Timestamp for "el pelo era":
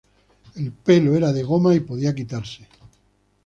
0.55-1.31